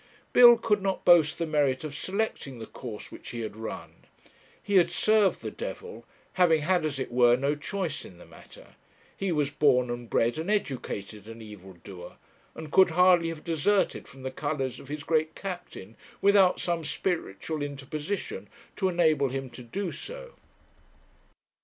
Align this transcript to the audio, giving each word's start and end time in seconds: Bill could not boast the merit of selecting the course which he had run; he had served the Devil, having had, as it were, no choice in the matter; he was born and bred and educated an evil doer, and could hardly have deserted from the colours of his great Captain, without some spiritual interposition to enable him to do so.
Bill 0.33 0.57
could 0.57 0.81
not 0.81 1.05
boast 1.05 1.37
the 1.37 1.45
merit 1.45 1.83
of 1.83 1.95
selecting 1.95 2.57
the 2.57 2.65
course 2.65 3.11
which 3.11 3.29
he 3.29 3.41
had 3.41 3.55
run; 3.55 3.93
he 4.63 4.77
had 4.77 4.89
served 4.89 5.43
the 5.43 5.51
Devil, 5.51 6.05
having 6.33 6.61
had, 6.63 6.85
as 6.85 6.97
it 6.97 7.11
were, 7.11 7.35
no 7.37 7.53
choice 7.53 8.03
in 8.03 8.17
the 8.17 8.25
matter; 8.25 8.69
he 9.15 9.31
was 9.31 9.51
born 9.51 9.91
and 9.91 10.09
bred 10.09 10.39
and 10.39 10.49
educated 10.49 11.27
an 11.27 11.39
evil 11.39 11.73
doer, 11.83 12.15
and 12.55 12.71
could 12.71 12.89
hardly 12.89 13.29
have 13.29 13.43
deserted 13.43 14.07
from 14.07 14.23
the 14.23 14.31
colours 14.31 14.79
of 14.79 14.87
his 14.87 15.03
great 15.03 15.35
Captain, 15.35 15.95
without 16.19 16.59
some 16.59 16.83
spiritual 16.83 17.61
interposition 17.61 18.49
to 18.75 18.89
enable 18.89 19.29
him 19.29 19.51
to 19.51 19.61
do 19.61 19.91
so. 19.91 20.33